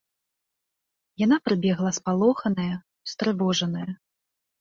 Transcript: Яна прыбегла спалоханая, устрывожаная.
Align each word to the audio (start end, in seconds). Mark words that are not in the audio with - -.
Яна 1.23 1.37
прыбегла 1.49 1.91
спалоханая, 1.97 2.71
устрывожаная. 3.09 3.87